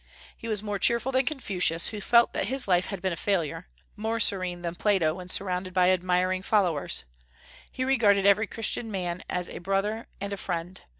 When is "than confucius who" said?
1.11-2.01